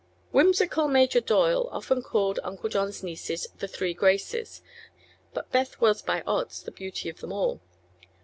[0.31, 4.63] Whimsical Major Doyle often called Uncle John's nieces "the Three Graces";
[5.31, 7.61] but Beth was by odds the beauty of them all.